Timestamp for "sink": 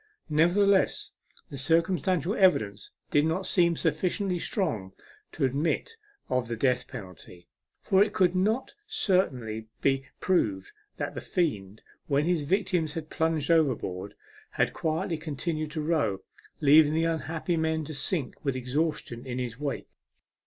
17.93-18.33